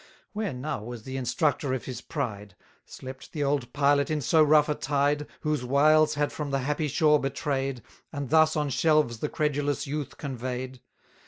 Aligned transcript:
Where 0.33 0.51
now 0.51 0.83
was 0.83 1.03
the 1.03 1.15
instructor 1.15 1.75
of 1.75 1.85
his 1.85 2.01
pride? 2.01 2.55
Slept 2.87 3.33
the 3.33 3.43
old 3.43 3.71
pilot 3.71 4.09
in 4.09 4.19
so 4.19 4.41
rough 4.41 4.67
a 4.67 4.73
tide, 4.73 5.27
Whose 5.41 5.63
wiles 5.63 6.15
had 6.15 6.31
from 6.31 6.49
the 6.49 6.61
happy 6.61 6.87
shore 6.87 7.19
betray'd, 7.19 7.83
And 8.11 8.31
thus 8.31 8.55
on 8.55 8.69
shelves 8.71 9.19
the 9.19 9.29
credulous 9.29 9.85
youth 9.85 10.17
convey'd? 10.17 10.81